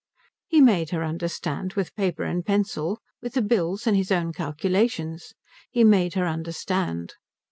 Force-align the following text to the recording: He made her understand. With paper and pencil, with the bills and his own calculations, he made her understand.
He 0.47 0.61
made 0.61 0.89
her 0.89 1.03
understand. 1.03 1.73
With 1.73 1.95
paper 1.95 2.23
and 2.23 2.43
pencil, 2.43 2.97
with 3.21 3.33
the 3.35 3.41
bills 3.43 3.85
and 3.85 3.95
his 3.95 4.11
own 4.11 4.33
calculations, 4.33 5.35
he 5.69 5.83
made 5.83 6.15
her 6.15 6.25
understand. 6.25 7.13